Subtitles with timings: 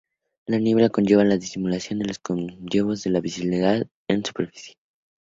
[0.47, 4.73] La niebla conlleva la disminución de las condiciones de visibilidad en superficie.